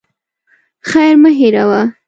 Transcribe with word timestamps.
خير 0.89 1.15
مه 1.21 1.31
هېروه. 1.39 1.81